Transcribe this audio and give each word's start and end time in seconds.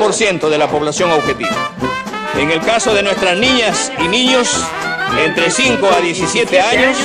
40% 0.00 0.48
de 0.48 0.58
la 0.58 0.68
población 0.68 1.10
objetiva. 1.10 1.74
En 2.38 2.50
el 2.50 2.60
caso 2.60 2.94
de 2.94 3.02
nuestras 3.02 3.36
niñas 3.38 3.92
y 4.02 4.08
niños, 4.08 4.48
entre 5.22 5.50
5 5.50 5.86
a 5.86 6.00
17 6.00 6.60
años, 6.60 6.96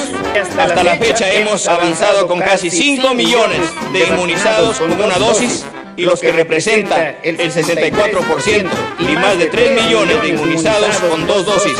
hasta 0.57 0.83
la 0.83 0.95
fecha 0.95 1.29
hemos 1.33 1.67
avanzado 1.67 2.25
con 2.27 2.39
casi 2.39 2.69
5 2.69 3.13
millones 3.13 3.59
de 3.91 4.07
inmunizados 4.07 4.79
con 4.79 4.91
una 4.93 5.17
dosis 5.17 5.65
y 5.97 6.03
los 6.03 6.21
que 6.21 6.31
representan 6.31 7.17
el 7.23 7.37
64% 7.37 8.69
y 8.99 9.15
más 9.15 9.37
de 9.37 9.47
3 9.47 9.83
millones 9.83 10.21
de 10.21 10.29
inmunizados 10.29 10.95
con 10.97 11.27
dos 11.27 11.45
dosis 11.45 11.77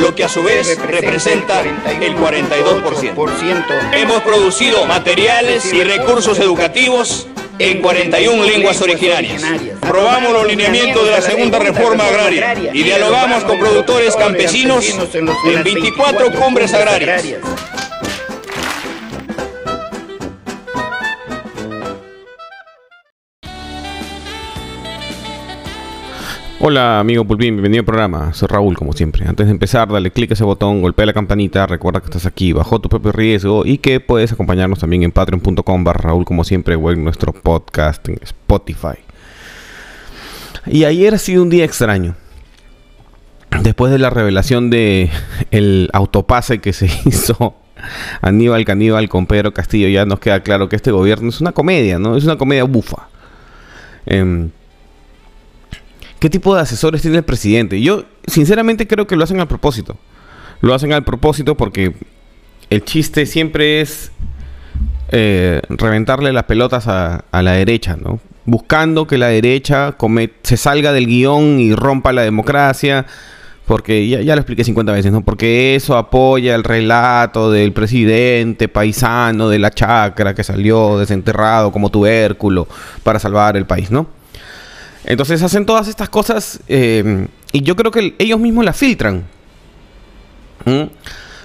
lo 0.00 0.14
que 0.14 0.24
a 0.24 0.28
su 0.28 0.42
vez 0.42 0.78
representa 0.78 1.60
el 1.62 2.16
42%. 2.16 3.94
Hemos 3.94 4.22
producido 4.22 4.84
materiales 4.86 5.72
y 5.72 5.82
recursos 5.82 6.38
educativos 6.38 7.26
en 7.58 7.82
41 7.82 8.44
lenguas 8.44 8.80
originarias. 8.80 9.42
Probamos 9.80 10.32
los 10.32 10.46
lineamientos 10.46 11.04
de 11.04 11.10
la 11.10 11.22
segunda 11.22 11.58
reforma 11.58 12.06
agraria 12.06 12.70
y 12.72 12.82
dialogamos 12.82 13.44
con 13.44 13.58
productores 13.58 14.16
campesinos 14.16 14.84
en 15.14 15.62
24 15.62 16.32
cumbres 16.32 16.72
agrarias. 16.74 17.24
Hola 26.70 27.00
amigo 27.00 27.24
Pulpín, 27.24 27.54
bienvenido 27.54 27.80
al 27.80 27.86
programa. 27.86 28.34
Soy 28.34 28.46
Raúl, 28.46 28.76
como 28.76 28.92
siempre. 28.92 29.26
Antes 29.26 29.46
de 29.46 29.52
empezar, 29.52 29.88
dale 29.88 30.10
clic 30.10 30.32
a 30.32 30.34
ese 30.34 30.44
botón, 30.44 30.82
golpea 30.82 31.06
la 31.06 31.14
campanita, 31.14 31.66
recuerda 31.66 32.00
que 32.00 32.08
estás 32.08 32.26
aquí 32.26 32.52
bajo 32.52 32.78
tu 32.78 32.90
propio 32.90 33.10
riesgo 33.10 33.64
y 33.64 33.78
que 33.78 34.00
puedes 34.00 34.32
acompañarnos 34.32 34.78
también 34.78 35.02
en 35.02 35.10
patreon.com 35.10 35.82
barra 35.82 36.10
Raúl, 36.10 36.26
como 36.26 36.44
siempre, 36.44 36.74
o 36.74 36.90
en 36.90 37.02
nuestro 37.04 37.32
podcast 37.32 38.06
en 38.10 38.18
Spotify. 38.20 38.98
Y 40.66 40.84
ayer 40.84 41.14
ha 41.14 41.18
sido 41.18 41.42
un 41.42 41.48
día 41.48 41.64
extraño. 41.64 42.16
Después 43.62 43.90
de 43.90 43.98
la 43.98 44.10
revelación 44.10 44.68
de 44.68 45.08
el 45.50 45.88
autopase 45.94 46.58
que 46.58 46.74
se 46.74 46.84
hizo 47.06 47.54
Aníbal 48.20 48.66
Caníbal 48.66 49.08
con 49.08 49.24
Pedro 49.26 49.54
Castillo, 49.54 49.88
ya 49.88 50.04
nos 50.04 50.20
queda 50.20 50.42
claro 50.42 50.68
que 50.68 50.76
este 50.76 50.90
gobierno 50.90 51.30
es 51.30 51.40
una 51.40 51.52
comedia, 51.52 51.98
¿no? 51.98 52.14
Es 52.14 52.24
una 52.24 52.36
comedia 52.36 52.64
bufa. 52.64 53.08
Eh, 54.04 54.50
¿Qué 56.18 56.28
tipo 56.28 56.54
de 56.54 56.62
asesores 56.62 57.02
tiene 57.02 57.18
el 57.18 57.22
presidente? 57.22 57.80
Yo, 57.80 58.04
sinceramente, 58.26 58.88
creo 58.88 59.06
que 59.06 59.14
lo 59.14 59.24
hacen 59.24 59.40
al 59.40 59.46
propósito. 59.46 59.96
Lo 60.60 60.74
hacen 60.74 60.92
al 60.92 61.04
propósito 61.04 61.56
porque 61.56 61.94
el 62.70 62.84
chiste 62.84 63.24
siempre 63.24 63.80
es 63.80 64.10
eh, 65.10 65.62
reventarle 65.68 66.32
las 66.32 66.44
pelotas 66.44 66.88
a, 66.88 67.24
la 67.32 67.52
derecha, 67.52 67.96
¿no? 67.96 68.18
Buscando 68.44 69.06
que 69.06 69.16
la 69.16 69.28
derecha 69.28 69.96
se 70.42 70.56
salga 70.56 70.92
del 70.92 71.06
guion 71.06 71.60
y 71.60 71.74
rompa 71.74 72.12
la 72.12 72.22
democracia. 72.22 73.06
Porque 73.66 74.08
ya, 74.08 74.22
ya, 74.22 74.34
lo 74.34 74.40
expliqué 74.40 74.64
50 74.64 74.92
veces, 74.92 75.12
¿no? 75.12 75.22
Porque 75.22 75.74
eso 75.74 75.96
apoya 75.98 76.54
el 76.54 76.64
relato 76.64 77.52
del 77.52 77.72
presidente 77.74 78.66
paisano 78.66 79.50
de 79.50 79.58
la 79.58 79.70
chacra 79.70 80.34
que 80.34 80.42
salió 80.42 80.98
desenterrado 80.98 81.70
como 81.70 81.90
tubérculo 81.90 82.66
para 83.02 83.18
salvar 83.18 83.58
el 83.58 83.66
país, 83.66 83.90
¿no? 83.90 84.17
Entonces 85.04 85.42
hacen 85.42 85.64
todas 85.64 85.88
estas 85.88 86.08
cosas 86.08 86.60
eh, 86.68 87.26
y 87.52 87.62
yo 87.62 87.76
creo 87.76 87.90
que 87.90 88.14
ellos 88.18 88.38
mismos 88.38 88.64
las 88.64 88.76
filtran. 88.76 89.24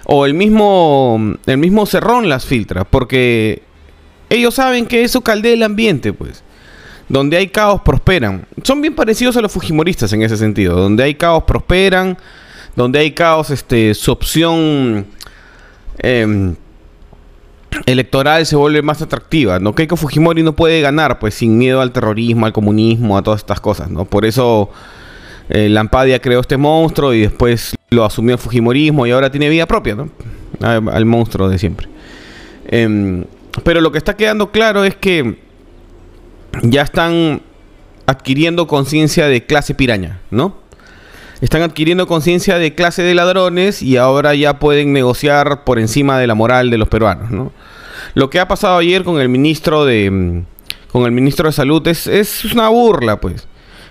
O 0.05 0.25
el 0.25 0.33
mismo, 0.33 1.35
el 1.45 1.57
mismo 1.57 1.85
Cerrón 1.85 2.27
las 2.27 2.45
filtra, 2.45 2.83
porque 2.83 3.63
ellos 4.29 4.55
saben 4.55 4.85
que 4.85 5.03
eso 5.03 5.21
caldea 5.21 5.53
el 5.53 5.63
ambiente, 5.63 6.11
pues. 6.11 6.43
Donde 7.07 7.37
hay 7.37 7.47
caos 7.47 7.81
prosperan. 7.81 8.45
Son 8.63 8.81
bien 8.81 8.95
parecidos 8.95 9.37
a 9.37 9.41
los 9.41 9.51
fujimoristas 9.51 10.11
en 10.13 10.23
ese 10.23 10.35
sentido. 10.35 10.75
Donde 10.77 11.03
hay 11.03 11.15
caos 11.15 11.43
prosperan, 11.43 12.17
donde 12.75 12.99
hay 12.99 13.11
caos, 13.11 13.49
este, 13.49 13.93
su 13.93 14.11
opción 14.11 15.05
em, 15.99 16.55
electoral 17.85 18.45
se 18.45 18.55
vuelve 18.55 18.81
más 18.81 19.01
atractiva, 19.01 19.59
¿no? 19.59 19.73
Keiko 19.75 19.95
Fujimori 19.95 20.43
no 20.43 20.53
puede 20.53 20.81
ganar, 20.81 21.19
pues, 21.19 21.33
sin 21.35 21.57
miedo 21.57 21.81
al 21.81 21.91
terrorismo, 21.91 22.45
al 22.45 22.53
comunismo, 22.53 23.17
a 23.17 23.21
todas 23.23 23.41
estas 23.41 23.59
cosas, 23.59 23.89
¿no? 23.89 24.05
Por 24.05 24.25
eso 24.25 24.69
eh, 25.49 25.69
Lampadia 25.69 26.19
creó 26.19 26.39
este 26.39 26.57
monstruo 26.57 27.13
y 27.13 27.21
después 27.21 27.75
lo 27.89 28.05
asumió 28.05 28.35
el 28.35 28.39
Fujimorismo 28.39 29.05
y 29.05 29.11
ahora 29.11 29.31
tiene 29.31 29.49
vida 29.49 29.65
propia, 29.65 29.95
¿no? 29.95 30.09
Al, 30.61 31.05
monstruo 31.05 31.49
de 31.49 31.57
siempre. 31.57 31.87
Em, 32.67 33.25
pero 33.63 33.81
lo 33.81 33.91
que 33.91 33.97
está 33.97 34.15
quedando 34.15 34.51
claro 34.51 34.83
es 34.83 34.95
que 34.95 35.39
ya 36.61 36.83
están 36.83 37.41
adquiriendo 38.05 38.67
conciencia 38.67 39.27
de 39.27 39.45
clase 39.45 39.75
piraña, 39.75 40.19
¿no? 40.31 40.62
Están 41.43 41.61
adquiriendo 41.61 42.07
conciencia 42.07 42.57
de 42.57 42.73
clase 42.73 43.03
de 43.03 43.13
ladrones 43.13 43.81
y 43.81 43.97
ahora 43.97 44.33
ya 44.33 44.59
pueden 44.59 44.93
negociar 44.93 45.65
por 45.65 45.77
encima 45.77 46.17
de 46.17 46.25
la 46.25 46.35
moral 46.35 46.69
de 46.69 46.77
los 46.77 46.87
peruanos, 46.87 47.31
¿no? 47.31 47.51
Lo 48.13 48.29
que 48.29 48.39
ha 48.39 48.47
pasado 48.47 48.77
ayer 48.77 49.03
con 49.03 49.19
el 49.19 49.27
ministro 49.27 49.83
de 49.83 50.09
mm, 50.09 50.45
con 50.93 51.03
el 51.03 51.11
ministro 51.11 51.49
de 51.49 51.51
salud 51.51 51.85
es, 51.87 52.07
es 52.07 52.45
una 52.45 52.69
burla, 52.69 53.19
pues. 53.19 53.45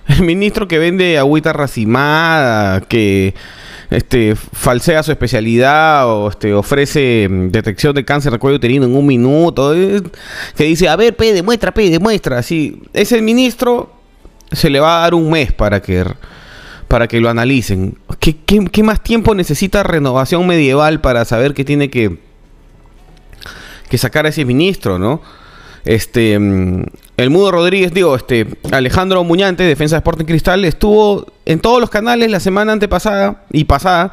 El 0.08 0.22
ministro 0.22 0.66
que 0.66 0.78
vende 0.78 1.18
agüita 1.18 1.52
racimada, 1.52 2.80
que 2.80 3.34
este, 3.90 4.34
falsea 4.34 5.02
su 5.02 5.12
especialidad 5.12 6.08
o 6.08 6.30
este, 6.30 6.54
ofrece 6.54 7.28
mm, 7.28 7.50
detección 7.50 7.94
de 7.94 8.06
cáncer 8.06 8.32
de 8.32 8.38
cuello 8.38 8.56
uterino 8.56 8.86
en 8.86 8.96
un 8.96 9.06
minuto, 9.06 9.74
eh, 9.74 10.00
que 10.56 10.64
dice, 10.64 10.88
a 10.88 10.96
ver, 10.96 11.14
pe, 11.14 11.34
demuestra, 11.34 11.74
pe, 11.74 11.90
demuestra. 11.90 12.38
Así, 12.38 12.80
ese 12.94 13.20
ministro 13.20 13.92
se 14.50 14.70
le 14.70 14.80
va 14.80 14.96
a 14.96 15.00
dar 15.02 15.14
un 15.14 15.30
mes 15.30 15.52
para 15.52 15.82
que, 15.82 16.06
para 16.92 17.08
que 17.08 17.20
lo 17.20 17.30
analicen. 17.30 17.97
¿Qué, 18.20 18.36
qué 18.36 18.82
más 18.82 19.03
tiempo 19.03 19.34
necesita 19.34 19.82
renovación 19.82 20.47
medieval 20.47 21.00
para 21.00 21.25
saber 21.25 21.54
que 21.54 21.64
tiene 21.64 21.88
que 21.88 22.19
que 23.88 23.97
sacar 23.97 24.26
a 24.26 24.28
ese 24.28 24.44
ministro, 24.44 24.98
¿no? 24.98 25.22
Este, 25.86 26.38
mm, 26.38 26.84
el 27.16 27.31
Mudo 27.31 27.50
Rodríguez, 27.50 27.94
digo, 27.94 28.14
este, 28.14 28.47
Alejandro 28.72 29.25
Muñante, 29.25 29.62
defensa 29.62 29.97
de 29.97 30.00
Sporting 30.00 30.26
Cristal, 30.26 30.66
estuvo 30.66 31.25
en 31.47 31.60
todos 31.60 31.81
los 31.81 31.88
canales 31.88 32.31
la 32.31 32.41
semana 32.41 32.72
antepasada 32.72 33.47
y 33.50 33.64
pasada 33.64 34.12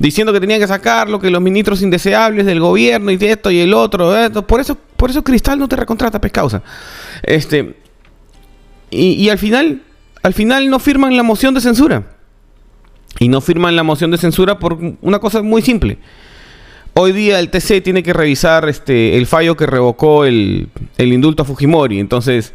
diciendo 0.00 0.32
que 0.32 0.40
tenía 0.40 0.58
que 0.58 0.66
sacarlo, 0.66 1.20
que 1.20 1.30
los 1.30 1.40
ministros 1.40 1.80
indeseables 1.80 2.44
del 2.44 2.58
gobierno 2.58 3.12
y 3.12 3.18
de 3.18 3.30
esto 3.30 3.52
y 3.52 3.60
el 3.60 3.72
otro, 3.72 4.12
por 4.48 4.60
eso, 4.60 4.76
por 4.96 5.10
eso 5.10 5.22
Cristal 5.22 5.60
no 5.60 5.68
te 5.68 5.76
recontrata, 5.76 6.20
pescausa. 6.20 6.60
Este, 7.22 7.76
y 8.90 9.28
al 9.28 9.38
final, 9.38 9.82
al 10.22 10.34
final 10.34 10.68
no 10.70 10.78
firman 10.78 11.16
la 11.16 11.22
moción 11.22 11.54
de 11.54 11.60
censura. 11.60 12.04
Y 13.18 13.28
no 13.28 13.40
firman 13.40 13.76
la 13.76 13.82
moción 13.82 14.10
de 14.10 14.18
censura 14.18 14.58
por 14.58 14.78
una 15.00 15.18
cosa 15.18 15.42
muy 15.42 15.62
simple 15.62 15.98
Hoy 16.94 17.12
día 17.12 17.38
el 17.38 17.50
TC 17.50 17.82
tiene 17.82 18.02
que 18.02 18.12
revisar 18.12 18.68
este, 18.68 19.16
el 19.16 19.26
fallo 19.26 19.56
que 19.56 19.64
revocó 19.66 20.24
el, 20.24 20.68
indulto 20.98 21.44
a 21.44 21.46
Fujimori. 21.46 22.00
Entonces, 22.00 22.52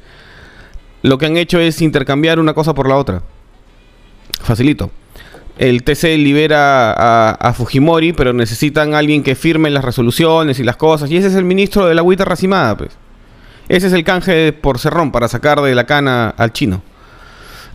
lo 1.03 1.17
que 1.17 1.25
han 1.25 1.37
hecho 1.37 1.59
es 1.59 1.81
intercambiar 1.81 2.39
una 2.39 2.53
cosa 2.53 2.73
por 2.73 2.89
la 2.89 2.97
otra. 2.97 3.23
Facilito. 4.41 4.91
El 5.57 5.83
TC 5.83 6.17
libera 6.17 6.91
a, 7.31 7.53
Fujimori, 7.53 8.11
pero 8.11 8.33
necesitan 8.33 8.93
alguien 8.93 9.23
que 9.23 9.35
firme 9.35 9.69
las 9.69 9.85
resoluciones 9.85 10.59
y 10.59 10.65
las 10.65 10.75
cosas. 10.75 11.09
Y 11.09 11.15
ese 11.15 11.29
es 11.29 11.35
el 11.35 11.45
ministro 11.45 11.85
de 11.85 11.95
la 11.95 12.01
agüita 12.01 12.25
racimada, 12.25 12.75
pues. 12.75 12.91
Ese 13.69 13.87
es 13.87 13.93
el 13.93 14.03
canje 14.03 14.51
por 14.51 14.79
cerrón 14.79 15.13
para 15.13 15.29
sacar 15.29 15.61
de 15.61 15.73
la 15.73 15.85
cana 15.85 16.29
al 16.37 16.51
chino. 16.51 16.83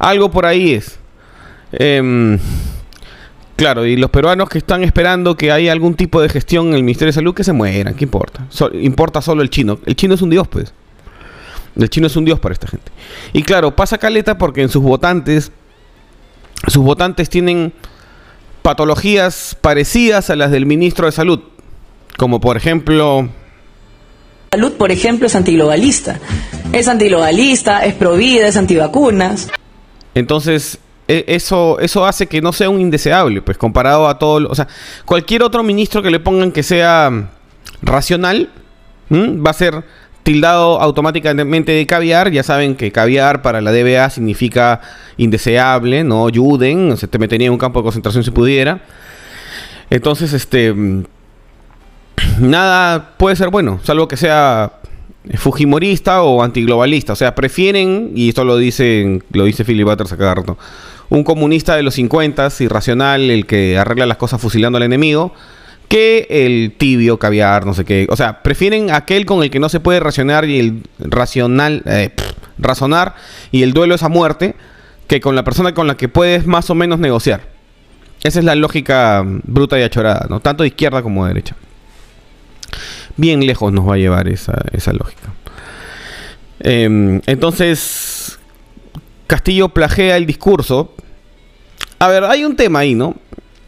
Algo 0.00 0.32
por 0.32 0.46
ahí 0.46 0.74
es. 0.74 0.98
Eh, 1.72 2.36
Claro, 3.60 3.84
y 3.84 3.94
los 3.94 4.08
peruanos 4.08 4.48
que 4.48 4.56
están 4.56 4.82
esperando 4.84 5.36
que 5.36 5.52
haya 5.52 5.70
algún 5.70 5.94
tipo 5.94 6.22
de 6.22 6.30
gestión 6.30 6.68
en 6.68 6.76
el 6.76 6.82
Ministerio 6.82 7.10
de 7.10 7.16
Salud, 7.16 7.34
que 7.34 7.44
se 7.44 7.52
mueran, 7.52 7.92
¿qué 7.92 8.04
importa? 8.04 8.46
importa 8.72 9.20
solo 9.20 9.42
el 9.42 9.50
chino. 9.50 9.78
El 9.84 9.96
chino 9.96 10.14
es 10.14 10.22
un 10.22 10.30
dios, 10.30 10.48
pues. 10.48 10.72
El 11.76 11.90
chino 11.90 12.06
es 12.06 12.16
un 12.16 12.24
dios 12.24 12.40
para 12.40 12.54
esta 12.54 12.68
gente. 12.68 12.90
Y 13.34 13.42
claro, 13.42 13.76
pasa 13.76 13.98
caleta 13.98 14.38
porque 14.38 14.62
en 14.62 14.70
sus 14.70 14.82
votantes, 14.82 15.52
sus 16.68 16.82
votantes 16.82 17.28
tienen 17.28 17.74
patologías 18.62 19.54
parecidas 19.60 20.30
a 20.30 20.36
las 20.36 20.50
del 20.50 20.64
ministro 20.64 21.04
de 21.04 21.12
Salud. 21.12 21.40
Como 22.16 22.40
por 22.40 22.56
ejemplo... 22.56 23.28
Salud, 24.52 24.72
por 24.72 24.90
ejemplo, 24.90 25.26
es 25.26 25.36
antiglobalista. 25.36 26.18
Es 26.72 26.88
antiglobalista, 26.88 27.84
es 27.84 27.92
provida, 27.92 28.48
es 28.48 28.56
antivacunas. 28.56 29.48
Entonces, 30.14 30.78
e, 31.08 31.24
eso, 31.26 31.78
eso 31.80 32.06
hace 32.06 32.26
que 32.26 32.40
no 32.40 32.52
sea 32.52 32.70
un 32.70 32.80
indeseable, 32.80 33.42
pues 33.42 33.58
comparado 33.58 34.08
a 34.08 34.18
todo, 34.18 34.48
o 34.48 34.54
sea, 34.54 34.68
cualquier 35.04 35.42
otro 35.42 35.62
ministro 35.62 36.02
que 36.02 36.10
le 36.10 36.20
pongan 36.20 36.52
que 36.52 36.62
sea 36.62 37.10
mm, 37.10 37.28
racional, 37.82 38.48
va 39.10 39.50
a 39.50 39.54
ser 39.54 39.82
tildado 40.22 40.80
automáticamente 40.80 41.72
de 41.72 41.86
caviar, 41.86 42.30
ya 42.30 42.42
saben 42.42 42.76
que 42.76 42.92
caviar 42.92 43.42
para 43.42 43.60
la 43.60 43.72
DBA 43.72 44.10
significa 44.10 44.80
indeseable, 45.16 46.04
no 46.04 46.26
ayuden, 46.26 46.96
se 46.96 47.08
te 47.08 47.18
metería 47.18 47.46
en 47.46 47.54
un 47.54 47.58
campo 47.58 47.80
de 47.80 47.84
concentración 47.84 48.22
si 48.22 48.30
pudiera. 48.30 48.80
Entonces, 49.88 50.32
este, 50.32 50.72
mm, 50.72 51.04
nada 52.38 53.14
puede 53.16 53.36
ser 53.36 53.48
bueno, 53.48 53.80
salvo 53.82 54.06
que 54.06 54.16
sea 54.16 54.79
fujimorista 55.34 56.22
o 56.22 56.42
antiglobalista. 56.42 57.12
O 57.12 57.16
sea, 57.16 57.34
prefieren, 57.34 58.12
y 58.14 58.28
esto 58.28 58.44
lo 58.44 58.56
dicen, 58.56 59.22
lo 59.32 59.44
dice 59.44 59.64
Philip 59.64 59.86
Butters 59.86 60.12
a 60.12 60.16
cada 60.16 60.34
rato, 60.34 60.58
un 61.08 61.24
comunista 61.24 61.76
de 61.76 61.82
los 61.82 61.94
50, 61.94 62.48
irracional, 62.60 63.30
el 63.30 63.46
que 63.46 63.76
arregla 63.76 64.06
las 64.06 64.16
cosas 64.16 64.40
fusilando 64.40 64.76
al 64.76 64.84
enemigo, 64.84 65.32
que 65.88 66.28
el 66.30 66.72
tibio, 66.78 67.18
caviar, 67.18 67.66
no 67.66 67.74
sé 67.74 67.84
qué. 67.84 68.06
O 68.10 68.16
sea, 68.16 68.42
prefieren 68.42 68.92
aquel 68.92 69.26
con 69.26 69.42
el 69.42 69.50
que 69.50 69.58
no 69.58 69.68
se 69.68 69.80
puede 69.80 69.98
racionar 69.98 70.44
y 70.44 70.60
el 70.60 70.82
racional, 71.00 71.82
eh, 71.86 72.10
razonar 72.58 73.16
y 73.50 73.64
el 73.64 73.72
duelo 73.72 73.96
es 73.96 74.02
a 74.04 74.08
muerte, 74.08 74.54
que 75.08 75.20
con 75.20 75.34
la 75.34 75.42
persona 75.42 75.74
con 75.74 75.88
la 75.88 75.96
que 75.96 76.08
puedes 76.08 76.46
más 76.46 76.70
o 76.70 76.76
menos 76.76 77.00
negociar. 77.00 77.40
Esa 78.22 78.38
es 78.38 78.44
la 78.44 78.54
lógica 78.54 79.24
bruta 79.24 79.78
y 79.80 79.82
achorada, 79.82 80.26
¿no? 80.28 80.38
Tanto 80.38 80.62
de 80.62 80.68
izquierda 80.68 81.02
como 81.02 81.24
de 81.24 81.30
derecha. 81.30 81.56
Bien 83.16 83.44
lejos 83.46 83.72
nos 83.72 83.88
va 83.88 83.94
a 83.94 83.98
llevar 83.98 84.28
esa, 84.28 84.52
lógica. 84.92 85.32
Em, 86.60 87.20
entonces, 87.26 88.38
Castillo 89.26 89.68
plagea 89.70 90.16
el 90.16 90.26
discurso. 90.26 90.94
A 91.98 92.08
ver, 92.08 92.24
hay 92.24 92.44
un 92.44 92.56
tema 92.56 92.80
ahí, 92.80 92.94
¿no? 92.94 93.16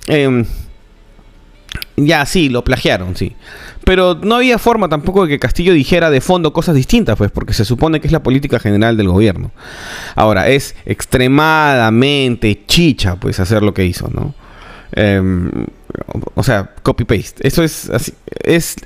Eh, 0.07 0.45
ya, 1.97 2.25
sí, 2.27 2.49
lo 2.49 2.65
plagiaron, 2.65 3.17
sí. 3.17 3.35
Pero 3.85 4.15
no 4.15 4.37
había 4.37 4.59
forma 4.59 4.89
tampoco 4.89 5.25
de 5.25 5.29
que 5.29 5.39
Castillo 5.39 5.73
dijera 5.73 6.11
de 6.11 6.21
fondo 6.21 6.53
cosas 6.53 6.75
distintas, 6.75 7.17
pues, 7.17 7.31
porque 7.31 7.53
se 7.53 7.65
supone 7.65 8.01
que 8.01 8.07
es 8.07 8.13
la 8.13 8.23
política 8.23 8.59
general 8.59 8.97
del 8.97 9.09
gobierno. 9.09 9.51
Ahora, 10.15 10.49
es 10.49 10.75
extremadamente 10.87 12.65
chicha, 12.67 13.17
pues, 13.17 13.41
hacer 13.41 13.63
lo 13.63 13.75
que 13.75 13.85
hizo, 13.85 14.09
¿no? 14.09 14.35
Em, 14.93 15.51
o 16.35 16.43
sea, 16.43 16.71
copy-paste. 16.83 17.47
Eso 17.47 17.63
es, 17.63 17.91
así, 17.91 18.13
es 18.27 18.77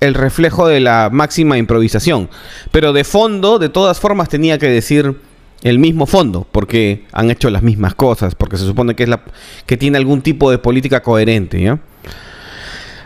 el 0.00 0.14
reflejo 0.14 0.66
de 0.68 0.80
la 0.80 1.08
máxima 1.12 1.58
improvisación. 1.58 2.28
Pero 2.70 2.92
de 2.92 3.04
fondo, 3.04 3.58
de 3.58 3.68
todas 3.68 4.00
formas, 4.00 4.28
tenía 4.28 4.58
que 4.58 4.68
decir 4.68 5.16
el 5.62 5.78
mismo 5.78 6.06
fondo, 6.06 6.46
porque 6.52 7.04
han 7.12 7.30
hecho 7.30 7.50
las 7.50 7.62
mismas 7.62 7.94
cosas, 7.94 8.34
porque 8.34 8.56
se 8.56 8.64
supone 8.64 8.94
que 8.94 9.04
es 9.04 9.08
la 9.08 9.22
que 9.64 9.76
tiene 9.76 9.98
algún 9.98 10.22
tipo 10.22 10.50
de 10.50 10.58
política 10.58 11.02
coherente, 11.02 11.60
¿ya? 11.60 11.78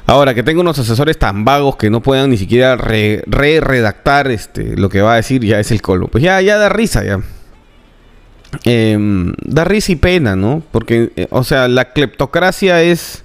Ahora, 0.07 0.35
que 0.35 0.43
tengo 0.43 0.61
unos 0.61 0.77
asesores 0.77 1.19
tan 1.19 1.45
vagos 1.45 1.77
que 1.77 1.89
no 1.89 2.03
puedan 2.03 2.31
ni 2.31 2.37
siquiera 2.37 2.75
re-redactar 2.77 4.29
este, 4.29 4.77
lo 4.77 4.89
que 4.89 5.03
va 5.03 5.13
a 5.13 5.17
decir, 5.17 5.45
ya 5.45 5.61
es 5.61 5.71
el 5.71 5.81
colmo. 5.81 6.09
Pues 6.09 6.25
ya, 6.25 6.41
ya 6.41 6.59
da 6.59 6.69
risa, 6.69 7.05
ya. 7.05 7.21
Em, 8.65 9.33
da 9.45 9.63
risa 9.63 9.93
y 9.93 9.97
pena, 9.97 10.35
¿no? 10.35 10.65
Porque, 10.73 11.13
eh, 11.15 11.29
o 11.31 11.45
sea, 11.45 11.69
la 11.69 11.93
cleptocracia 11.93 12.83
es 12.83 13.23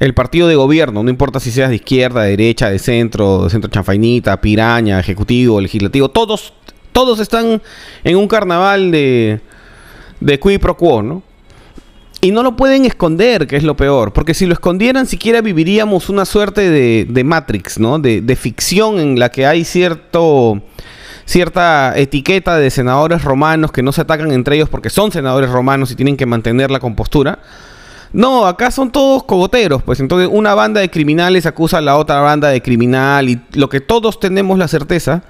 el 0.00 0.14
partido 0.14 0.48
de 0.48 0.56
gobierno, 0.56 1.02
no 1.02 1.10
importa 1.10 1.38
si 1.38 1.50
seas 1.52 1.68
de 1.68 1.76
izquierda, 1.76 2.22
de 2.22 2.30
derecha, 2.30 2.70
de 2.70 2.78
centro, 2.78 3.44
de 3.44 3.50
centro 3.50 3.70
chanfainita, 3.70 4.40
piraña, 4.40 4.98
ejecutivo, 4.98 5.60
legislativo, 5.60 6.08
todos, 6.08 6.54
todos 6.92 7.20
están 7.20 7.62
en 8.02 8.16
un 8.16 8.26
carnaval 8.26 8.90
de, 8.90 9.40
de 10.20 10.40
qui 10.40 10.58
pro 10.58 10.76
quo, 10.76 11.02
¿no? 11.02 11.22
Y 12.22 12.32
no 12.32 12.42
lo 12.42 12.54
pueden 12.54 12.84
esconder, 12.84 13.46
que 13.46 13.56
es 13.56 13.62
lo 13.62 13.76
peor. 13.76 14.12
Porque 14.12 14.34
si 14.34 14.44
lo 14.44 14.52
escondieran, 14.52 15.06
siquiera 15.06 15.40
viviríamos 15.40 16.10
una 16.10 16.26
suerte 16.26 16.68
de, 16.68 17.24
Matrix, 17.24 17.78
¿no? 17.78 17.98
De, 17.98 18.36
ficción 18.36 18.98
en 18.98 19.18
la 19.18 19.30
que 19.30 19.46
hay 19.46 19.64
cierto 19.64 20.62
cierta 21.24 21.96
etiqueta 21.96 22.56
de 22.56 22.70
senadores 22.70 23.22
romanos 23.22 23.70
que 23.70 23.84
no 23.84 23.92
se 23.92 24.00
atacan 24.00 24.32
entre 24.32 24.56
ellos 24.56 24.68
porque 24.68 24.90
son 24.90 25.12
senadores 25.12 25.48
romanos 25.48 25.92
y 25.92 25.94
tienen 25.94 26.16
que 26.16 26.26
mantener 26.26 26.70
la 26.70 26.80
compostura. 26.80 27.38
No, 28.12 28.46
acá 28.46 28.72
son 28.72 28.90
todos 28.90 29.22
cogoteros, 29.22 29.82
pues 29.84 30.00
entonces 30.00 30.28
una 30.32 30.54
banda 30.54 30.80
de 30.80 30.90
criminales 30.90 31.46
acusa 31.46 31.78
a 31.78 31.80
la 31.80 31.96
otra 31.96 32.20
banda 32.20 32.48
de 32.48 32.60
criminal 32.60 33.28
y 33.28 33.40
lo 33.52 33.68
que 33.68 33.80
todos 33.80 34.18
tenemos 34.18 34.58
la 34.58 34.66
certeza, 34.66 35.22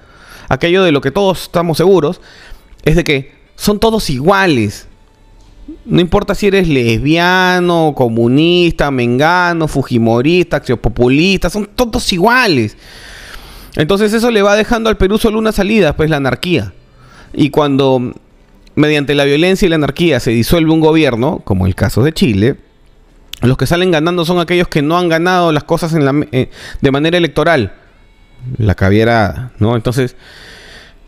aquello 0.49 0.83
de 0.83 0.91
lo 0.91 1.03
que 1.03 1.11
todos 1.11 1.43
estamos 1.43 1.77
seguros, 1.77 2.23
es 2.85 2.97
de 2.97 3.05
que 3.05 3.33
son 3.55 3.79
todos 3.79 4.09
iguales. 4.09 4.89
No 5.85 6.01
importa 6.01 6.35
si 6.35 6.47
eres 6.47 6.69
lesbiano, 6.69 7.93
comunista, 7.95 8.91
mengano, 8.91 9.69
fujimorista, 9.69 10.57
axiopopulista, 10.57 11.51
son 11.51 11.69
todos 11.75 12.11
iguales. 12.15 12.79
Entonces 13.77 14.15
eso 14.15 14.31
le 14.31 14.41
va 14.41 14.57
dejando 14.57 14.89
al 14.89 14.97
Perú 14.97 15.19
solo 15.19 15.39
una 15.39 15.53
salida, 15.53 15.95
pues 15.95 16.09
la 16.09 16.17
anarquía. 16.17 16.73
Y 17.35 17.51
cuando 17.51 18.15
mediante 18.75 19.15
la 19.15 19.25
violencia 19.25 19.67
y 19.67 19.69
la 19.69 19.77
anarquía 19.77 20.19
se 20.19 20.31
disuelve 20.31 20.73
un 20.73 20.81
gobierno, 20.81 21.41
como 21.45 21.67
el 21.67 21.75
caso 21.75 22.03
de 22.03 22.13
Chile, 22.13 22.57
los 23.43 23.57
que 23.57 23.67
salen 23.67 23.91
ganando 23.91 24.25
son 24.25 24.39
aquellos 24.39 24.69
que 24.69 24.83
no 24.83 24.99
han 24.99 25.09
ganado 25.09 25.53
las 25.53 25.65
cosas 25.65 25.95
en 25.95 26.05
la, 26.05 26.27
eh, 26.33 26.51
de 26.81 26.91
manera 26.91 27.17
electoral. 27.17 27.73
La 28.59 28.75
caviera, 28.75 29.53
¿no? 29.59 29.77
Entonces, 29.77 30.17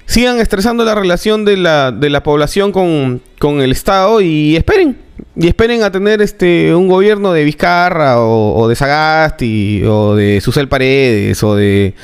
sigan 0.07 0.39
estresando 0.39 0.85
la 0.85 0.95
relación 0.95 1.45
de 1.45 1.57
la, 1.57 1.93
de 1.93 2.11
la 2.11 2.23
población 2.23 2.73
con, 2.73 3.23
el 3.61 3.73
Estado 3.73 4.21
y 4.21 4.57
esperen. 4.57 4.99
Y 5.37 5.47
esperen 5.47 5.83
a 5.83 5.91
tener 5.91 6.21
este 6.21 6.75
un 6.75 6.89
gobierno 6.89 7.33
de 7.33 7.45
Vizcarra 7.45 8.21
o, 8.21 8.69
de 8.69 8.77
Sagasti 8.77 9.83
o 9.85 10.15
de 10.15 10.41
Susel 10.41 10.69
Paredes 10.69 11.43
o 11.43 11.55
de... 11.55 11.95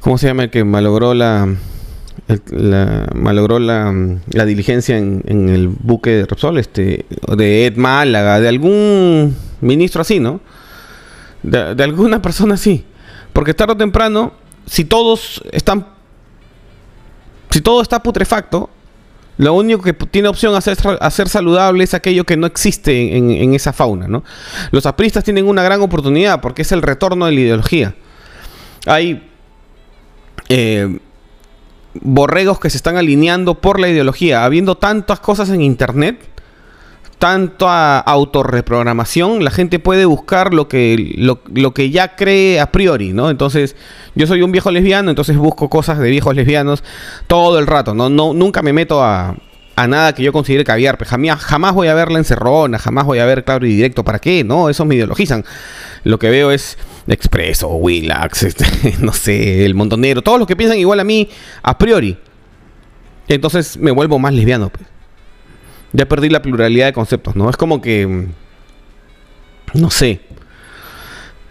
¿Cómo 0.00 0.18
se 0.18 0.28
llama 0.28 0.44
el 0.44 0.50
que 0.50 0.62
malogró 0.62 1.14
la... 1.14 1.48
malogró 3.14 3.58
la, 3.58 3.94
la 4.30 4.44
diligencia 4.44 4.98
en, 4.98 5.48
el 5.48 5.68
buque 5.68 6.10
de 6.10 6.26
Repsol, 6.26 6.58
este, 6.58 7.06
de 7.36 7.66
Ed 7.66 7.76
Málaga, 7.76 8.40
de 8.40 8.48
algún 8.48 9.36
ministro 9.60 10.02
así, 10.02 10.18
¿no? 10.18 10.40
De, 11.42 11.74
de 11.74 11.84
alguna 11.84 12.20
persona 12.20 12.54
así. 12.54 12.84
Porque 13.32 13.54
tarde 13.54 13.74
o 13.74 13.76
temprano, 13.76 14.32
si 14.66 14.84
todos 14.84 15.42
están 15.52 15.86
si 17.50 17.60
todo 17.62 17.80
está 17.80 18.02
putrefacto, 18.02 18.68
lo 19.38 19.54
único 19.54 19.82
que 19.82 19.92
tiene 19.92 20.28
opción 20.28 20.54
a 20.54 20.60
ser, 20.60 21.28
saludable 21.28 21.84
es 21.84 21.94
aquello 21.94 22.24
que 22.24 22.36
no 22.36 22.46
existe 22.46 23.16
en, 23.16 23.54
esa 23.54 23.72
fauna. 23.72 24.08
¿no? 24.08 24.24
Los 24.70 24.86
apristas 24.86 25.24
tienen 25.24 25.46
una 25.46 25.62
gran 25.62 25.80
oportunidad 25.82 26.40
porque 26.40 26.62
es 26.62 26.72
el 26.72 26.82
retorno 26.82 27.26
de 27.26 27.32
la 27.32 27.40
ideología. 27.40 27.94
Hay 28.86 29.28
eh, 30.48 30.98
borregos 32.02 32.58
que 32.58 32.70
se 32.70 32.76
están 32.76 32.96
alineando 32.96 33.56
por 33.56 33.80
la 33.80 33.88
ideología. 33.88 34.44
Habiendo 34.44 34.76
tantas 34.76 35.20
cosas 35.20 35.50
en 35.50 35.62
Internet, 35.62 36.18
tanta 37.18 37.98
autorreprogramación, 37.98 39.42
la 39.42 39.50
gente 39.50 39.78
puede 39.78 40.04
buscar 40.04 40.52
lo 40.52 40.68
que, 40.68 41.14
lo, 41.16 41.74
que 41.74 41.90
ya 41.90 42.14
cree 42.14 42.60
a 42.60 42.70
priori, 42.72 43.12
¿no? 43.12 43.30
Entonces, 43.30 43.76
yo 44.14 44.26
soy 44.26 44.42
un 44.42 44.52
viejo 44.52 44.70
lesbiano, 44.70 45.10
entonces 45.10 45.36
busco 45.36 45.70
cosas 45.70 45.98
de 45.98 46.10
viejos 46.10 46.34
lesbianos 46.34 46.84
todo 47.26 47.58
el 47.58 47.66
rato, 47.66 47.94
¿no? 47.94 48.10
no 48.10 48.34
nunca 48.34 48.60
me 48.62 48.72
meto 48.72 49.02
a, 49.02 49.34
a 49.76 49.86
nada 49.86 50.14
que 50.14 50.22
yo 50.22 50.32
considere 50.32 50.64
caviar, 50.64 50.98
pues 50.98 51.08
jamás, 51.08 51.40
jamás 51.40 51.74
voy 51.74 51.88
a 51.88 51.94
ver 51.94 52.10
la 52.10 52.18
encerrona, 52.18 52.78
jamás 52.78 53.04
voy 53.06 53.18
a 53.18 53.26
ver 53.26 53.44
claro 53.44 53.66
y 53.66 53.74
directo, 53.74 54.04
¿para 54.04 54.18
qué? 54.18 54.44
No, 54.44 54.68
eso 54.68 54.84
me 54.84 54.94
ideologizan. 54.94 55.44
Lo 56.04 56.18
que 56.18 56.30
veo 56.30 56.50
es 56.50 56.78
Expreso, 57.08 57.68
Willax, 57.68 58.42
este, 58.42 58.64
no 59.00 59.12
sé, 59.12 59.64
el 59.64 59.74
montonero, 59.74 60.22
todos 60.22 60.38
los 60.38 60.48
que 60.48 60.56
piensan 60.56 60.78
igual 60.78 61.00
a 61.00 61.04
mí 61.04 61.28
a 61.62 61.78
priori. 61.78 62.18
Entonces 63.28 63.76
me 63.76 63.90
vuelvo 63.90 64.18
más 64.18 64.32
lesbiano, 64.34 64.70
pues 64.70 64.86
ya 65.92 66.06
perdí 66.06 66.28
la 66.28 66.42
pluralidad 66.42 66.86
de 66.86 66.92
conceptos, 66.92 67.36
¿no? 67.36 67.48
Es 67.48 67.56
como 67.56 67.80
que... 67.80 68.06
Mm, 68.06 68.26
no 69.74 69.90
sé. 69.90 70.20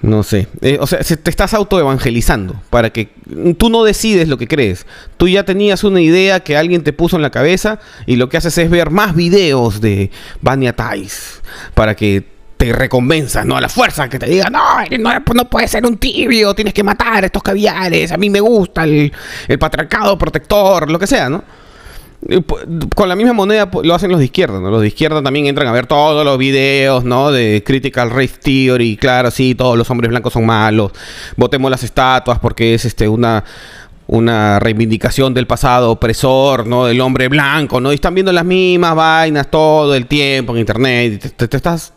No 0.01 0.21
sé. 0.23 0.47
Eh, 0.61 0.77
o 0.79 0.85
sea, 0.85 0.99
te 0.99 1.29
estás 1.29 1.53
autoevangelizando 1.53 2.61
para 2.69 2.91
que 2.91 3.09
tú 3.57 3.69
no 3.69 3.83
decides 3.83 4.27
lo 4.27 4.37
que 4.37 4.47
crees. 4.47 4.85
Tú 5.17 5.27
ya 5.27 5.43
tenías 5.43 5.83
una 5.83 5.99
idea 5.99 6.41
que 6.41 6.57
alguien 6.57 6.83
te 6.83 6.93
puso 6.93 7.15
en 7.15 7.23
la 7.23 7.31
cabeza 7.31 7.79
y 8.05 8.17
lo 8.17 8.29
que 8.29 8.37
haces 8.37 8.57
es 8.57 8.69
ver 8.69 8.91
más 8.91 9.15
videos 9.15 9.81
de 9.81 10.11
Vania 10.41 10.75
Tais 10.75 11.41
para 11.73 11.95
que 11.95 12.34
te 12.57 12.71
reconvenzas, 12.71 13.45
¿no? 13.45 13.57
A 13.57 13.61
la 13.61 13.69
fuerza, 13.69 14.09
que 14.09 14.19
te 14.19 14.27
diga, 14.27 14.49
no, 14.49 14.59
no, 14.99 15.23
no 15.33 15.49
puedes 15.49 15.71
ser 15.71 15.85
un 15.85 15.97
tibio, 15.97 16.53
tienes 16.53 16.73
que 16.73 16.83
matar 16.83 17.23
a 17.23 17.25
estos 17.27 17.43
caviares, 17.43 18.11
a 18.11 18.17
mí 18.17 18.29
me 18.29 18.39
gusta 18.39 18.83
el, 18.83 19.11
el 19.47 19.59
patriarcado 19.59 20.17
protector, 20.17 20.89
lo 20.89 20.99
que 20.99 21.07
sea, 21.07 21.29
¿no? 21.29 21.43
con 22.95 23.07
la 23.07 23.15
misma 23.15 23.33
moneda 23.33 23.69
lo 23.83 23.93
hacen 23.93 24.09
los 24.09 24.19
de 24.19 24.25
izquierda, 24.25 24.59
¿no? 24.59 24.71
Los 24.71 24.81
de 24.81 24.87
izquierda 24.87 25.21
también 25.21 25.45
entran 25.45 25.67
a 25.67 25.71
ver 25.71 25.85
todos 25.85 26.25
los 26.25 26.37
videos, 26.37 27.03
¿no? 27.03 27.31
De 27.31 27.63
Critical 27.63 28.09
Race 28.09 28.35
Theory, 28.41 28.97
claro, 28.97 29.29
sí, 29.29 29.53
todos 29.53 29.77
los 29.77 29.89
hombres 29.91 30.09
blancos 30.09 30.33
son 30.33 30.45
malos. 30.45 30.91
Votemos 31.37 31.69
las 31.69 31.83
estatuas 31.83 32.39
porque 32.39 32.73
es 32.73 32.85
este 32.85 33.07
una 33.07 33.43
una 34.07 34.59
reivindicación 34.59 35.33
del 35.33 35.47
pasado 35.47 35.91
opresor, 35.91 36.67
¿no? 36.67 36.85
Del 36.85 37.01
hombre 37.01 37.27
blanco, 37.27 37.81
¿no? 37.81 37.91
Y 37.91 37.95
están 37.95 38.13
viendo 38.13 38.31
las 38.31 38.45
mismas 38.45 38.95
vainas 38.95 39.49
todo 39.49 39.95
el 39.95 40.05
tiempo 40.05 40.53
en 40.53 40.59
internet. 40.59 41.13
Y 41.25 41.29
te, 41.29 41.57
estás 41.57 41.93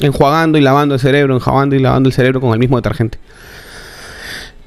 enjuagando 0.00 0.58
y 0.58 0.60
lavando 0.60 0.94
el 0.94 1.00
cerebro, 1.00 1.34
enjuagando 1.34 1.76
y 1.76 1.78
lavando 1.78 2.08
el 2.08 2.12
cerebro 2.12 2.40
con 2.40 2.52
el 2.52 2.58
mismo 2.58 2.76
detergente. 2.76 3.18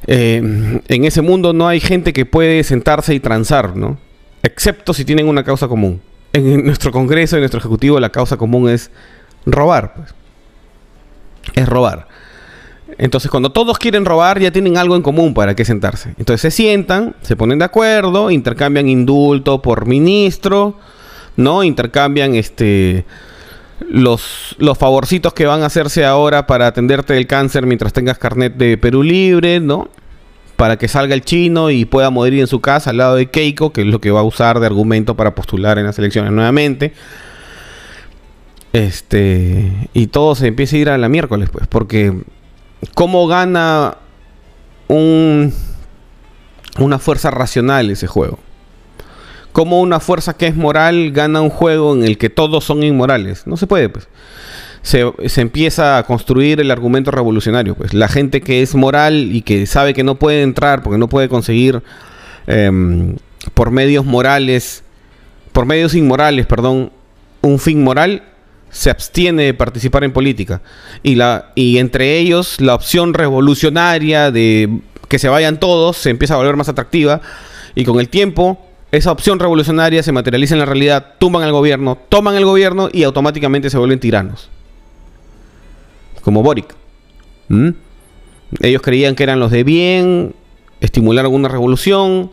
Eh, 0.07 0.81
en 0.87 1.05
ese 1.05 1.21
mundo 1.21 1.53
no 1.53 1.67
hay 1.67 1.79
gente 1.79 2.13
que 2.13 2.25
puede 2.25 2.63
sentarse 2.63 3.13
y 3.13 3.19
transar, 3.19 3.75
¿no? 3.75 3.97
excepto 4.43 4.93
si 4.93 5.05
tienen 5.05 5.27
una 5.27 5.43
causa 5.43 5.67
común. 5.67 6.01
En 6.33 6.65
nuestro 6.65 6.91
Congreso, 6.91 7.37
en 7.37 7.41
nuestro 7.41 7.59
Ejecutivo, 7.59 7.99
la 7.99 8.09
causa 8.09 8.37
común 8.37 8.69
es 8.69 8.91
robar. 9.45 9.93
Pues. 9.95 10.13
Es 11.55 11.67
robar. 11.67 12.07
Entonces, 12.97 13.31
cuando 13.31 13.51
todos 13.51 13.79
quieren 13.79 14.05
robar, 14.05 14.39
ya 14.39 14.51
tienen 14.51 14.77
algo 14.77 14.95
en 14.95 15.01
común 15.01 15.33
para 15.33 15.55
qué 15.55 15.65
sentarse. 15.65 16.13
Entonces 16.19 16.41
se 16.41 16.51
sientan, 16.51 17.15
se 17.21 17.35
ponen 17.35 17.59
de 17.59 17.65
acuerdo, 17.65 18.29
intercambian 18.29 18.87
indulto 18.87 19.61
por 19.61 19.87
ministro, 19.87 20.77
¿no? 21.35 21.63
Intercambian 21.63 22.35
este 22.35 23.05
los, 23.79 24.55
los 24.59 24.77
favorcitos 24.77 25.33
que 25.33 25.45
van 25.45 25.63
a 25.63 25.67
hacerse 25.67 26.05
ahora 26.05 26.47
para 26.47 26.67
atenderte 26.67 27.13
del 27.13 27.27
cáncer 27.27 27.65
mientras 27.65 27.93
tengas 27.93 28.17
carnet 28.17 28.55
de 28.55 28.77
Perú 28.77 29.03
libre, 29.03 29.59
¿no? 29.59 29.89
Para 30.55 30.77
que 30.77 30.87
salga 30.87 31.15
el 31.15 31.21
chino 31.21 31.69
y 31.69 31.85
pueda 31.85 32.09
morir 32.09 32.39
en 32.39 32.47
su 32.47 32.61
casa 32.61 32.91
al 32.91 32.97
lado 32.97 33.15
de 33.15 33.29
Keiko, 33.29 33.73
que 33.73 33.81
es 33.81 33.87
lo 33.87 33.99
que 33.99 34.11
va 34.11 34.21
a 34.21 34.23
usar 34.23 34.59
de 34.59 34.65
argumento 34.65 35.15
para 35.15 35.35
postular 35.35 35.77
en 35.79 35.85
las 35.85 35.97
elecciones 35.99 36.31
nuevamente. 36.31 36.93
Este, 38.71 39.89
y 39.93 40.07
todo 40.07 40.35
se 40.35 40.47
empieza 40.47 40.75
a 40.75 40.79
ir 40.79 40.89
a 40.89 40.97
la 40.97 41.09
miércoles, 41.09 41.49
pues, 41.51 41.67
porque 41.67 42.13
¿cómo 42.95 43.27
gana 43.27 43.97
un, 44.87 45.53
una 46.79 46.99
fuerza 46.99 47.29
racional 47.29 47.91
ese 47.91 48.07
juego? 48.07 48.39
¿Cómo 49.53 49.79
una 49.81 49.99
fuerza 49.99 50.33
que 50.33 50.47
es 50.47 50.55
moral 50.55 51.11
gana 51.11 51.39
un 51.39 51.51
juego 51.51 51.93
en 51.93 52.03
el 52.03 52.17
que 52.17 52.31
todos 52.31 52.63
son 52.63 52.81
inmorales? 52.81 53.45
No 53.45 53.55
se 53.55 53.67
puede, 53.67 53.87
pues. 53.87 54.07
Se, 54.81 55.13
empieza 55.39 55.97
a 55.99 56.03
construir 56.03 56.59
el 56.59 56.71
argumento 56.71 57.11
revolucionario. 57.11 57.75
Pues 57.75 57.93
la 57.93 58.07
gente 58.07 58.41
que 58.41 58.63
es 58.63 58.73
moral 58.73 59.29
y 59.31 59.43
que 59.43 59.65
sabe 59.67 59.93
que 59.93 60.03
no 60.03 60.15
puede 60.15 60.41
entrar 60.41 60.81
porque 60.81 60.97
no 60.97 61.07
puede 61.07 61.29
conseguir 61.29 61.83
em, 62.47 63.15
por 63.53 63.69
medios 63.69 64.03
morales, 64.05 64.83
por 65.51 65.67
medios 65.67 65.93
inmorales, 65.93 66.47
perdón, 66.47 66.91
un 67.41 67.59
fin 67.59 67.83
moral, 67.83 68.23
se 68.71 68.89
abstiene 68.89 69.43
de 69.43 69.53
participar 69.53 70.03
en 70.03 70.13
política. 70.13 70.63
Y, 71.03 71.13
la, 71.13 71.51
y 71.53 71.77
entre 71.77 72.17
ellos 72.17 72.59
la 72.59 72.73
opción 72.73 73.13
revolucionaria 73.13 74.31
de 74.31 74.81
que 75.09 75.19
se 75.19 75.29
vayan 75.29 75.59
todos 75.59 75.97
se 75.97 76.09
empieza 76.09 76.33
a 76.33 76.37
volver 76.37 76.55
más 76.55 76.69
atractiva. 76.69 77.21
Y 77.75 77.85
con 77.85 77.99
el 77.99 78.09
tiempo 78.09 78.62
esa 78.93 79.11
opción 79.11 79.39
revolucionaria 79.39 80.03
se 80.03 80.11
materializa 80.11 80.53
en 80.53 80.59
la 80.59 80.65
realidad, 80.67 81.15
tumban 81.17 81.41
al 81.41 81.51
gobierno, 81.51 81.97
toman 82.09 82.35
el 82.35 82.45
gobierno 82.45 82.89
y 82.93 83.01
automáticamente 83.01 83.71
se 83.71 83.79
vuelven 83.79 83.99
tiranos. 83.99 84.51
Como 86.21 86.43
Boric. 86.43 86.75
¿Mm? 87.47 87.69
Ellos 88.61 88.83
creían 88.83 89.15
que 89.15 89.23
eran 89.23 89.39
los 89.39 89.49
de 89.49 89.63
bien, 89.63 90.35
estimularon 90.79 91.33
una 91.33 91.49
revolución, 91.49 92.29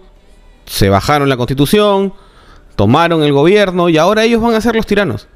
se 0.66 0.90
bajaron 0.90 1.30
la 1.30 1.38
constitución, 1.38 2.12
tomaron 2.76 3.22
el 3.22 3.32
gobierno 3.32 3.88
y 3.88 3.96
ahora 3.96 4.24
ellos 4.24 4.42
van 4.42 4.54
a 4.54 4.60
ser 4.60 4.76
los 4.76 4.84
tiranos. 4.84 5.28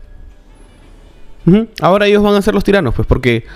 ¿Mm? 1.47 1.63
Ahora 1.81 2.07
ellos 2.07 2.23
van 2.23 2.35
a 2.35 2.43
ser 2.43 2.53
los 2.53 2.65
tiranos, 2.65 2.95
pues 2.95 3.09
porque 3.09 3.47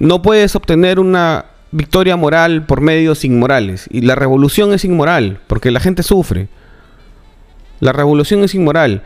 no 0.00 0.22
puedes 0.22 0.56
obtener 0.56 0.98
una 0.98 1.44
victoria 1.70 2.16
moral 2.16 2.66
por 2.66 2.80
medios 2.80 3.24
inmorales. 3.24 3.86
Y 3.92 4.00
la 4.00 4.16
revolución 4.16 4.72
es 4.72 4.84
inmoral, 4.84 5.38
porque 5.46 5.70
la 5.70 5.78
gente 5.78 6.02
sufre. 6.02 6.48
La 7.80 7.92
revolución 7.92 8.44
es 8.44 8.54
inmoral. 8.54 9.02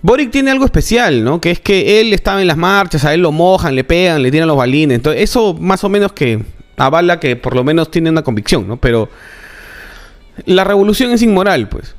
Boric 0.00 0.30
tiene 0.30 0.50
algo 0.50 0.64
especial, 0.64 1.24
¿no? 1.24 1.40
Que 1.40 1.50
es 1.50 1.60
que 1.60 2.00
él 2.00 2.12
estaba 2.12 2.40
en 2.40 2.46
las 2.46 2.56
marchas, 2.56 3.04
a 3.04 3.14
él 3.14 3.22
lo 3.22 3.32
mojan, 3.32 3.74
le 3.74 3.82
pegan, 3.84 4.22
le 4.22 4.30
tiran 4.30 4.46
los 4.46 4.56
balines. 4.56 4.96
Entonces, 4.96 5.22
eso 5.22 5.54
más 5.54 5.82
o 5.82 5.88
menos 5.88 6.12
que 6.12 6.44
avala 6.76 7.18
que 7.18 7.34
por 7.36 7.56
lo 7.56 7.64
menos 7.64 7.90
tiene 7.90 8.10
una 8.10 8.22
convicción, 8.22 8.68
¿no? 8.68 8.76
Pero 8.76 9.08
la 10.46 10.64
revolución 10.64 11.10
es 11.10 11.22
inmoral, 11.22 11.68
pues. 11.68 11.94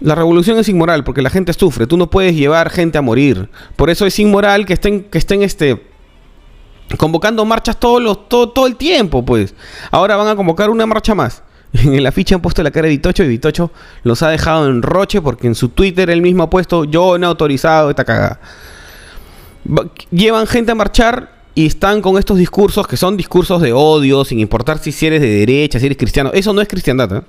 La 0.00 0.14
revolución 0.14 0.58
es 0.58 0.68
inmoral 0.68 1.04
porque 1.04 1.22
la 1.22 1.30
gente 1.30 1.52
sufre. 1.52 1.86
Tú 1.86 1.96
no 1.96 2.10
puedes 2.10 2.34
llevar 2.34 2.70
gente 2.70 2.98
a 2.98 3.02
morir. 3.02 3.48
Por 3.76 3.90
eso 3.90 4.06
es 4.06 4.18
inmoral 4.18 4.66
que 4.66 4.72
estén, 4.72 5.04
que 5.04 5.18
estén 5.18 5.42
este, 5.42 5.82
convocando 6.96 7.44
marchas 7.44 7.78
todos 7.78 8.02
los, 8.02 8.28
todo, 8.28 8.50
todo 8.50 8.66
el 8.66 8.76
tiempo, 8.76 9.24
pues. 9.24 9.54
Ahora 9.90 10.16
van 10.16 10.28
a 10.28 10.36
convocar 10.36 10.70
una 10.70 10.86
marcha 10.86 11.14
más. 11.14 11.42
En 11.84 12.02
la 12.02 12.12
ficha 12.12 12.36
han 12.36 12.40
puesto 12.40 12.62
la 12.62 12.70
cara 12.70 12.86
de 12.86 12.90
Vitocho 12.90 13.24
y 13.24 13.28
Vitocho 13.28 13.70
los 14.04 14.22
ha 14.22 14.30
dejado 14.30 14.68
en 14.68 14.82
roche 14.82 15.20
porque 15.20 15.46
en 15.46 15.54
su 15.54 15.70
Twitter 15.70 16.08
él 16.08 16.22
mismo 16.22 16.44
ha 16.44 16.50
puesto 16.50 16.84
yo 16.84 17.18
no 17.18 17.26
he 17.26 17.28
autorizado 17.28 17.90
esta 17.90 18.04
cagada. 18.04 18.40
Llevan 20.10 20.46
gente 20.46 20.72
a 20.72 20.74
marchar 20.74 21.32
y 21.54 21.66
están 21.66 22.00
con 22.00 22.18
estos 22.18 22.38
discursos 22.38 22.86
que 22.86 22.96
son 22.96 23.16
discursos 23.16 23.60
de 23.62 23.72
odio, 23.72 24.24
sin 24.24 24.40
importar 24.40 24.78
si 24.78 25.06
eres 25.06 25.20
de 25.20 25.28
derecha, 25.28 25.78
si 25.78 25.86
eres 25.86 25.98
cristiano. 25.98 26.30
Eso 26.32 26.52
no 26.52 26.60
es 26.60 26.68
cristiandad. 26.68 27.16
¿eh? 27.16 27.22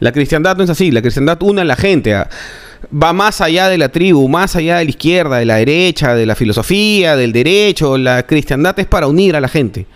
La 0.00 0.12
cristiandad 0.12 0.56
no 0.56 0.64
es 0.64 0.70
así. 0.70 0.90
La 0.90 1.00
cristiandad 1.00 1.42
une 1.42 1.62
a 1.62 1.64
la 1.64 1.76
gente. 1.76 2.14
va 2.14 3.12
más 3.12 3.40
allá 3.40 3.68
de 3.68 3.78
la 3.78 3.88
tribu, 3.88 4.28
más 4.28 4.54
allá 4.54 4.78
de 4.78 4.84
la 4.84 4.90
izquierda, 4.90 5.38
de 5.38 5.46
la 5.46 5.56
derecha, 5.56 6.14
de 6.14 6.26
la 6.26 6.34
filosofía, 6.34 7.16
del 7.16 7.32
derecho. 7.32 7.98
La 7.98 8.24
cristiandad 8.24 8.78
es 8.78 8.86
para 8.86 9.06
unir 9.06 9.34
a 9.34 9.40
la 9.40 9.48
gente. 9.48 9.86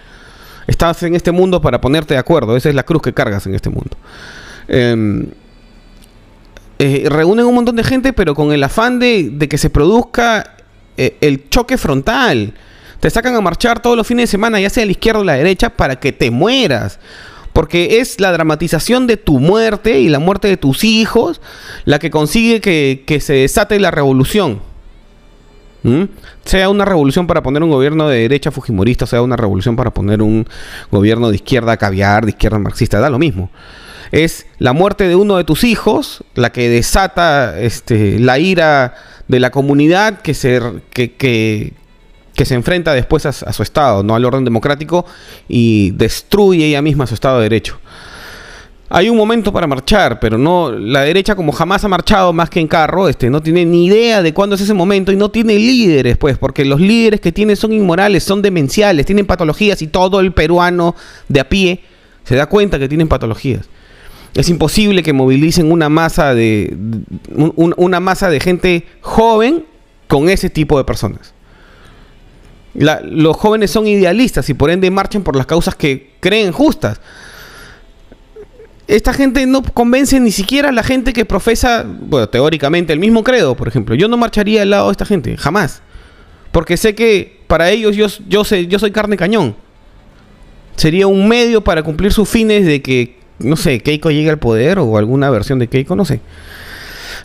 Estás 0.67 1.03
en 1.03 1.15
este 1.15 1.33
mundo 1.33 1.61
para 1.61 1.81
ponerte 1.81 2.15
de 2.15 2.21
acuerdo. 2.21 2.57
Esa 2.57 2.69
es 2.69 2.75
la 2.75 2.83
cruz 2.83 3.03
que 3.03 3.13
cargas 3.13 3.47
en 3.47 3.55
este 3.55 3.71
mundo. 3.71 3.97
Em, 4.69 5.29
eh, 6.79 7.07
reúnen 7.09 7.47
un 7.47 7.55
montón 7.55 7.77
de 7.77 7.85
gente, 7.85 8.13
pero 8.13 8.35
con 8.35 8.53
el 8.53 8.63
afán 8.63 8.99
de, 8.99 9.47
que 9.49 9.59
se 9.59 9.71
produzca 9.71 10.57
eh, 10.97 11.17
el 11.21 11.49
choque 11.49 11.79
frontal. 11.79 12.55
Te 13.01 13.11
sacan 13.11 13.35
a 13.37 13.41
marchar 13.41 13.81
todos 13.81 13.97
los 13.97 14.07
fines 14.07 14.25
de 14.25 14.27
semana, 14.33 14.61
ya 14.61 14.71
sea 14.71 14.85
la 14.85 14.91
izquierda 14.91 15.21
o 15.21 15.23
a 15.23 15.27
la 15.27 15.35
derecha, 15.35 15.71
para 15.71 15.97
que 15.97 16.13
te 16.13 16.31
mueras. 16.31 16.99
Porque 17.53 18.01
es 18.01 18.21
la 18.21 18.33
dramatización 18.33 19.07
de 19.07 19.17
tu 19.17 19.39
muerte 19.39 20.01
y 20.01 20.09
la 20.09 20.19
muerte 20.19 20.49
de 20.49 20.57
tus 20.57 20.85
hijos 20.85 21.41
la 21.85 21.99
que 21.99 22.11
consigue 22.11 22.61
que, 22.61 23.05
que 23.07 23.21
se 23.21 23.35
desate 23.35 23.79
la 23.81 23.91
revolución. 23.91 24.61
¿Mm? 25.87 26.05
Sea 26.45 26.69
una 26.69 26.85
revolución 26.85 27.29
para 27.29 27.45
poner 27.45 27.63
un 27.63 27.71
gobierno 27.71 28.09
de 28.09 28.23
derecha 28.23 28.51
fujimorista, 28.51 29.07
sea 29.07 29.23
una 29.23 29.37
revolución 29.37 29.77
para 29.77 29.93
poner 29.93 30.21
un 30.21 30.47
gobierno 30.91 31.31
de 31.31 31.37
izquierda 31.37 31.77
caviar, 31.77 32.25
de 32.25 32.31
izquierda 32.31 32.59
marxista, 32.59 32.99
da 32.99 33.09
lo 33.09 33.21
mismo. 33.21 33.51
Es 34.11 34.47
la 34.59 34.73
muerte 34.73 35.07
de 35.07 35.15
uno 35.15 35.37
de 35.37 35.45
tus 35.45 35.63
hijos 35.63 36.25
la 36.35 36.51
que 36.51 36.69
desata 36.69 37.59
este, 37.61 38.19
la 38.19 38.39
ira 38.39 38.95
de 39.29 39.39
la 39.39 39.51
comunidad 39.51 40.21
que 40.23 40.35
se, 40.35 40.61
que, 40.91 41.15
que, 41.15 41.73
se 42.45 42.55
enfrenta 42.55 42.93
después 42.93 43.25
a, 43.25 43.29
a, 43.29 43.53
su 43.53 43.63
Estado, 43.63 44.03
no 44.03 44.17
al 44.17 44.25
orden 44.25 44.45
democrático, 44.45 45.07
y 45.49 45.93
destruye 45.93 46.67
ella 46.67 46.83
misma 46.83 47.07
su 47.07 47.15
Estado 47.15 47.39
de 47.39 47.45
Derecho. 47.45 47.79
Hay 48.89 49.09
un 49.09 49.17
momento 49.17 49.53
para 49.53 49.67
marchar, 49.67 50.21
pero 50.21 50.39
no 50.39 50.71
la 50.71 51.01
derecha 51.01 51.35
como 51.35 51.51
jamás 51.51 51.85
ha 51.85 51.89
marchado 51.89 52.33
más 52.33 52.49
que 52.49 52.61
en 52.61 52.69
carro, 52.69 53.09
este 53.09 53.29
no 53.31 53.43
tiene 53.43 53.65
ni 53.65 53.87
idea 53.87 54.23
de 54.23 54.33
cuándo 54.33 54.55
es 54.55 54.61
ese 54.61 54.75
momento 54.75 55.11
y 55.11 55.17
no 55.17 55.29
tiene 55.31 55.59
líderes, 55.59 56.17
pues, 56.17 56.39
porque 56.39 56.65
los 56.65 56.81
líderes 56.81 57.21
que 57.21 57.33
tiene 57.33 57.57
son 57.57 57.73
inmorales, 57.73 58.23
son 58.23 58.43
demenciales, 58.43 59.05
tienen 59.05 59.27
patologías 59.27 59.83
y 59.83 59.89
todo 59.89 60.21
el 60.21 60.33
peruano 60.33 60.95
de 61.29 61.41
a 61.41 61.49
pie 61.49 61.81
se 62.23 62.37
da 62.37 62.47
cuenta 62.47 62.79
que 62.79 62.89
tienen 62.89 63.09
patologías. 63.09 63.67
Es 64.35 64.49
imposible 64.51 65.03
que 65.03 65.13
movilicen 65.13 65.73
una 65.73 65.89
masa 65.89 66.35
de 66.35 66.77
una 67.35 68.01
masa 68.01 68.29
de 68.29 68.39
gente 68.39 68.87
joven 69.01 69.65
con 70.07 70.29
ese 70.29 70.51
tipo 70.51 70.79
de 70.79 70.85
personas. 70.85 71.33
los 72.75 73.37
jóvenes 73.37 73.71
son 73.71 73.87
idealistas 73.87 74.49
y 74.51 74.55
por 74.55 74.71
ende 74.71 74.91
marchan 74.91 75.23
por 75.23 75.35
las 75.35 75.47
causas 75.47 75.75
que 75.75 76.13
creen 76.21 76.53
justas 76.53 77.01
esta 78.89 79.13
gente 79.13 79.47
no 79.47 79.63
convence 79.63 80.21
ni 80.21 80.31
siquiera 80.31 80.69
a 80.69 80.73
la 80.73 80.83
gente 80.83 81.13
que 81.13 81.25
profesa, 81.25 81.85
bueno, 81.87 82.29
teóricamente 82.29 82.93
el 82.93 83.01
mismo 83.01 83.25
credo, 83.25 83.57
por 83.57 83.67
ejemplo. 83.67 83.95
Yo 83.95 84.09
no 84.09 84.17
marcharía 84.17 84.63
al 84.63 84.71
lado 84.71 84.87
de 84.87 84.93
esta 84.93 85.05
gente, 85.05 85.37
jamás. 85.37 85.83
Porque 86.53 86.77
sé 86.77 86.95
que 86.95 87.41
para 87.49 87.71
ellos 87.71 87.97
yo, 87.97 88.07
yo, 88.29 88.45
soy 88.45 88.91
carne 88.93 89.17
cañón. 89.17 89.57
Sería 90.77 91.07
un 91.07 91.27
medio 91.27 91.63
para 91.63 91.83
cumplir 91.83 92.13
sus 92.13 92.29
fines 92.29 92.65
de 92.65 92.81
que, 92.81 93.19
no 93.39 93.57
sé, 93.57 93.81
Keiko 93.81 94.11
llegue 94.11 94.31
al 94.31 94.39
poder 94.39 94.79
o 94.79 94.97
alguna 94.99 95.31
versión 95.31 95.59
de 95.59 95.69
Keiko, 95.69 95.97
no 95.97 96.05
sé. 96.05 96.21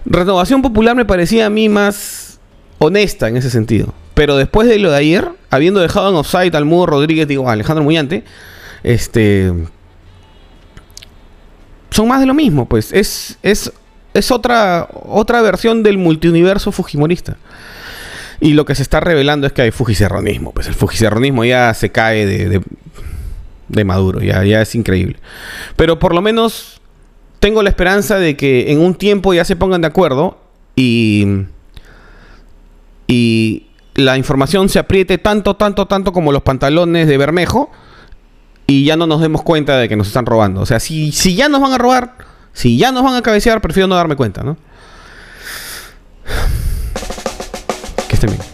Renovación 0.05 0.61
Popular 0.61 0.95
me 0.95 1.05
parecía 1.05 1.45
a 1.45 1.49
mí 1.49 1.69
más 1.69 2.39
honesta 2.79 3.27
en 3.27 3.37
ese 3.37 3.51
sentido. 3.51 3.93
Pero 4.15 4.35
después 4.35 4.67
de 4.67 4.79
lo 4.79 4.91
de 4.91 4.97
ayer, 4.97 5.29
habiendo 5.51 5.79
dejado 5.79 6.09
en 6.09 6.15
offside 6.15 6.55
al 6.55 6.65
Mudo 6.65 6.87
Rodríguez, 6.87 7.27
digo, 7.27 7.47
Alejandro 7.49 7.83
Muñante, 7.83 8.23
este 8.83 9.53
son 11.91 12.07
más 12.07 12.21
de 12.21 12.25
lo 12.25 12.33
mismo, 12.33 12.67
pues. 12.67 12.91
Es, 12.93 13.37
es, 13.43 13.71
es 14.13 14.31
otra, 14.31 14.87
otra 14.91 15.41
versión 15.41 15.83
del 15.83 15.97
multiuniverso 15.97 16.71
fujimorista. 16.71 17.37
Y 18.39 18.53
lo 18.53 18.65
que 18.65 18.73
se 18.73 18.81
está 18.81 18.99
revelando 18.99 19.45
es 19.45 19.53
que 19.53 19.61
hay 19.61 19.71
fujicerronismo. 19.71 20.51
Pues 20.51 20.67
el 20.67 20.73
fujicerronismo 20.73 21.45
ya 21.45 21.73
se 21.73 21.91
cae 21.91 22.25
de, 22.25 22.61
de, 23.67 23.85
Maduro, 23.85 24.21
ya, 24.21 24.43
ya 24.43 24.61
es 24.61 24.73
increíble. 24.73 25.17
Pero 25.75 25.99
por 25.99 26.15
lo 26.15 26.21
menos 26.21 26.81
tengo 27.39 27.61
la 27.61 27.69
esperanza 27.69 28.17
de 28.17 28.35
que 28.35 28.71
en 28.71 28.79
un 28.79 28.95
tiempo 28.95 29.33
ya 29.33 29.45
se 29.45 29.55
pongan 29.55 29.81
de 29.81 29.87
acuerdo 29.87 30.39
y, 30.75 31.45
y 33.07 33.67
la 33.95 34.17
información 34.17 34.69
se 34.69 34.79
apriete 34.79 35.17
tanto, 35.17 35.55
tanto, 35.55 35.87
tanto 35.87 36.13
como 36.13 36.31
los 36.31 36.41
pantalones 36.41 37.07
de 37.07 37.17
Bermejo 37.17 37.69
y 38.71 38.85
ya 38.85 38.95
no 38.95 39.05
nos 39.05 39.21
demos 39.21 39.43
cuenta 39.43 39.77
de 39.77 39.89
que 39.89 39.95
nos 39.95 40.07
están 40.07 40.25
robando. 40.25 40.61
O 40.61 40.65
sea, 40.65 40.79
si, 40.79 41.11
si 41.11 41.35
ya 41.35 41.49
nos 41.49 41.59
van 41.59 41.73
a 41.73 41.77
robar, 41.77 42.15
si 42.53 42.77
ya 42.77 42.91
nos 42.91 43.03
van 43.03 43.15
a 43.15 43.21
cabecear, 43.21 43.59
prefiero 43.61 43.87
no 43.87 43.95
darme 43.95 44.15
cuenta, 44.15 44.43
¿no? 44.43 44.57
Que 48.07 48.15
estén 48.15 48.29
bien. 48.29 48.50